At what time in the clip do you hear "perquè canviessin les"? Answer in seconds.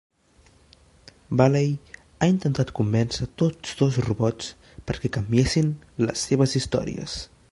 4.89-6.27